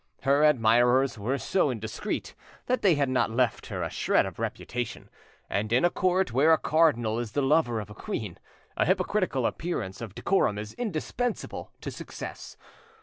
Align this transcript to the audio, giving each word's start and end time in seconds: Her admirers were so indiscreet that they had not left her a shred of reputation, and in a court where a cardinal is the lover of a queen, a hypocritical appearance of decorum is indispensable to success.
Her 0.23 0.43
admirers 0.43 1.19
were 1.19 1.37
so 1.37 1.69
indiscreet 1.69 2.33
that 2.65 2.81
they 2.81 2.95
had 2.95 3.07
not 3.07 3.29
left 3.29 3.67
her 3.67 3.83
a 3.83 3.89
shred 3.91 4.25
of 4.25 4.39
reputation, 4.39 5.11
and 5.47 5.71
in 5.71 5.85
a 5.85 5.91
court 5.91 6.33
where 6.33 6.51
a 6.53 6.57
cardinal 6.57 7.19
is 7.19 7.33
the 7.33 7.43
lover 7.43 7.79
of 7.79 7.91
a 7.91 7.93
queen, 7.93 8.39
a 8.75 8.87
hypocritical 8.87 9.45
appearance 9.45 10.01
of 10.01 10.15
decorum 10.15 10.57
is 10.57 10.73
indispensable 10.73 11.71
to 11.81 11.91
success. 11.91 12.57